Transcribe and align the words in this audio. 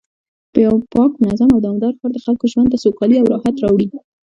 یو 0.65 0.73
پاک، 0.93 1.11
منظم 1.23 1.49
او 1.53 1.59
دوامدار 1.63 1.93
ښار 1.99 2.11
د 2.13 2.17
خلکو 2.25 2.45
ژوند 2.51 2.69
ته 2.71 2.77
سوکالي 2.83 3.15
او 3.19 3.29
راحت 3.33 3.55
راوړي 3.63 3.87